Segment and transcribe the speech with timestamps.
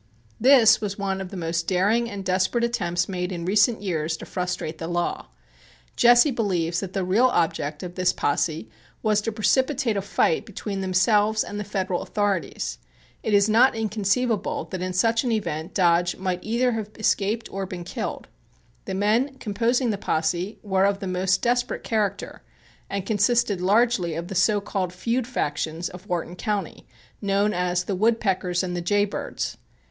[0.39, 4.25] This was one of the most daring and desperate attempts made in recent years to
[4.25, 5.27] frustrate the law.
[5.95, 8.67] Jesse believes that the real object of this posse
[9.03, 12.79] was to precipitate a fight between themselves and the Federal authorities.
[13.21, 17.67] It is not inconceivable that in such an event Dodge might either have escaped or
[17.67, 18.27] been killed.
[18.85, 22.41] The men composing the posse were of the most desperate character,
[22.89, 26.87] and consisted largely of the so called "feud factions" of Wharton County,
[27.21, 29.57] known as "The Wood Peckers" and "The Jay Birds."